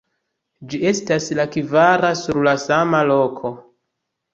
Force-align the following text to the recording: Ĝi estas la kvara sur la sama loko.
Ĝi 0.71 0.79
estas 0.93 1.29
la 1.41 1.47
kvara 1.57 2.13
sur 2.25 2.43
la 2.51 2.59
sama 2.67 3.07
loko. 3.15 3.59